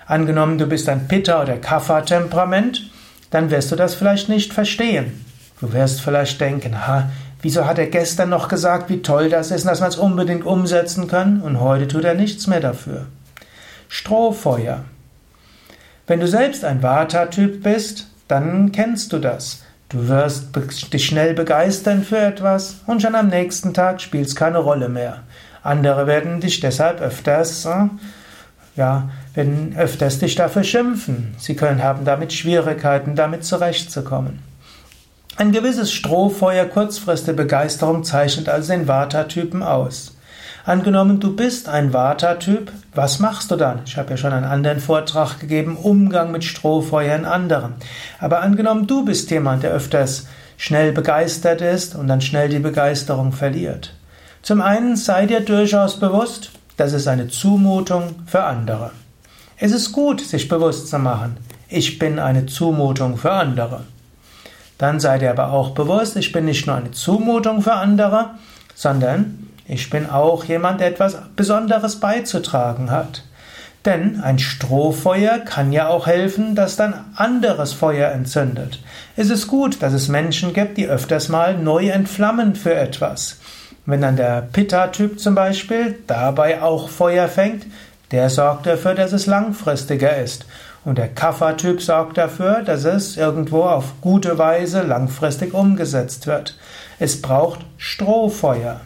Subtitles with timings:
[0.07, 2.91] Angenommen, du bist ein Pitta- oder Kapha-Temperament,
[3.31, 5.25] dann wirst du das vielleicht nicht verstehen.
[5.61, 7.11] Du wirst vielleicht denken, ha,
[7.43, 10.45] wieso hat er gestern noch gesagt, wie toll das ist und dass man es unbedingt
[10.45, 13.07] umsetzen kann und heute tut er nichts mehr dafür.
[13.89, 14.85] Strohfeuer.
[16.07, 19.63] Wenn du selbst ein Vata-Typ bist, dann kennst du das.
[19.89, 20.49] Du wirst
[20.93, 25.23] dich schnell begeistern für etwas und schon am nächsten Tag spielt es keine Rolle mehr.
[25.63, 27.87] Andere werden dich deshalb öfters, äh,
[28.77, 31.35] ja, werden öfters dich dafür schimpfen.
[31.39, 34.41] Sie können haben damit Schwierigkeiten, damit zurechtzukommen.
[35.37, 40.17] Ein gewisses Strohfeuer kurzfristige Begeisterung zeichnet also den Vata-Typen aus.
[40.65, 43.81] Angenommen, du bist ein Vata-Typ, was machst du dann?
[43.85, 47.75] Ich habe ja schon einen anderen Vortrag gegeben, Umgang mit Strohfeuer in anderen.
[48.21, 53.33] Aber angenommen, du bist jemand, der öfters schnell begeistert ist und dann schnell die Begeisterung
[53.33, 53.93] verliert.
[54.41, 58.93] Zum einen sei dir durchaus bewusst, das ist eine Zumutung für andere.
[59.59, 63.83] Es ist gut, sich bewusst zu machen, ich bin eine Zumutung für andere.
[64.79, 68.31] Dann sei dir aber auch bewusst, ich bin nicht nur eine Zumutung für andere,
[68.75, 73.23] sondern ich bin auch jemand, der etwas Besonderes beizutragen hat.
[73.85, 78.81] Denn ein Strohfeuer kann ja auch helfen, dass dann anderes Feuer entzündet.
[79.15, 83.39] Es ist gut, dass es Menschen gibt, die öfters mal neu entflammen für etwas.
[83.85, 87.67] Wenn dann der Pitta-Typ zum Beispiel dabei auch Feuer fängt,
[88.11, 90.47] der sorgt dafür, dass es langfristiger ist.
[90.85, 96.59] Und der Kapha-Typ sorgt dafür, dass es irgendwo auf gute Weise langfristig umgesetzt wird.
[96.99, 98.81] Es braucht Strohfeuer.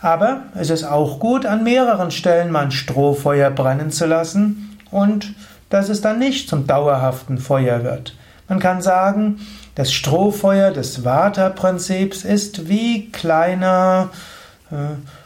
[0.00, 5.34] Aber es ist auch gut, an mehreren Stellen mal ein Strohfeuer brennen zu lassen und
[5.70, 8.14] dass es dann nicht zum dauerhaften Feuer wird.
[8.46, 9.40] Man kann sagen,
[9.74, 14.10] das Strohfeuer des Vata-Prinzips ist wie kleine
[14.70, 14.74] äh,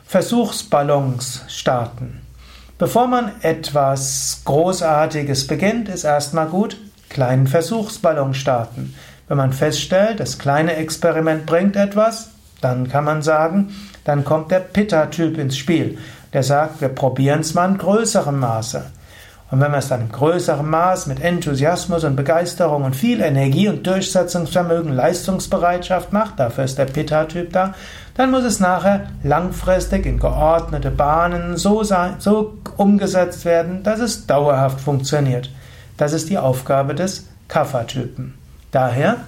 [0.07, 2.21] Versuchsballons starten.
[2.79, 6.77] Bevor man etwas Großartiges beginnt, ist erstmal gut,
[7.09, 8.95] kleinen Versuchsballon starten.
[9.27, 12.31] Wenn man feststellt, das kleine Experiment bringt etwas,
[12.61, 13.75] dann kann man sagen,
[14.05, 15.99] dann kommt der Pitta-Typ ins Spiel.
[16.33, 18.85] Der sagt, wir probieren es mal in größerem Maße.
[19.51, 23.69] Und wenn man es dann in größerem Maß mit Enthusiasmus und Begeisterung und viel Energie
[23.69, 27.75] und Durchsetzungsvermögen, Leistungsbereitschaft macht, dafür ist der Pitta-Typ da,
[28.19, 34.27] dann muss es nachher langfristig in geordnete Bahnen so, sein, so umgesetzt werden, dass es
[34.27, 35.53] dauerhaft funktioniert.
[35.97, 38.35] Das ist die Aufgabe des Kapha-Typen.
[38.73, 39.19] Daher,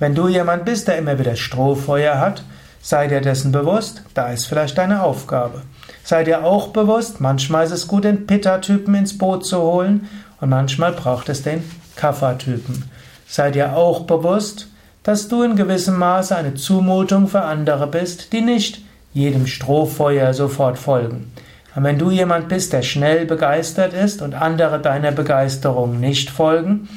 [0.00, 2.42] wenn du jemand bist, der immer wieder Strohfeuer hat,
[2.82, 5.62] sei dir dessen bewusst, da ist vielleicht deine Aufgabe.
[6.02, 10.08] Sei dir auch bewusst, manchmal ist es gut, den Pitta-Typen ins Boot zu holen
[10.40, 11.62] und manchmal braucht es den
[11.94, 12.90] Kapha-Typen.
[13.28, 14.66] Sei dir auch bewusst,
[15.04, 18.80] dass du in gewissem Maße eine Zumutung für andere bist, die nicht
[19.12, 21.30] jedem Strohfeuer sofort folgen.
[21.76, 26.88] Und wenn du jemand bist, der schnell begeistert ist und andere deiner Begeisterung nicht folgen,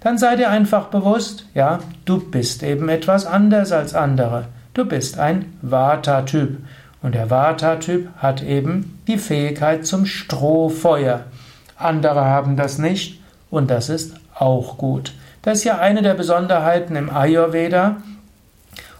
[0.00, 4.46] dann sei dir einfach bewusst, ja, du bist eben etwas anders als andere.
[4.74, 6.58] Du bist ein Vata-Typ.
[7.02, 11.24] Und der Vata-Typ hat eben die Fähigkeit zum Strohfeuer.
[11.76, 13.20] Andere haben das nicht
[13.50, 15.12] und das ist auch gut.
[15.42, 17.96] Das ist ja eine der Besonderheiten im Ayurveda.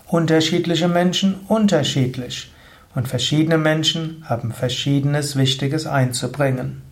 [0.08, 2.52] Unterschiedliche Menschen unterschiedlich.
[2.94, 6.82] Und verschiedene Menschen haben verschiedenes Wichtiges einzubringen.